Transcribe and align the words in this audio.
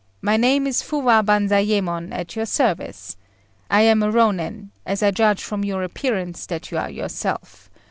My 0.19 0.35
name 0.35 0.65
is 0.65 0.81
Fuwa 0.81 1.23
Banzayémon 1.23 2.11
at 2.11 2.35
your 2.35 2.47
service. 2.47 3.17
I 3.69 3.81
am 3.81 4.01
a 4.01 4.11
Rônin, 4.11 4.69
as 4.83 5.03
I 5.03 5.11
judge 5.11 5.43
from 5.43 5.63
your 5.63 5.83
appearance 5.83 6.47
that 6.47 6.71
you 6.71 6.79
are 6.79 6.89
yourself. 6.89 7.69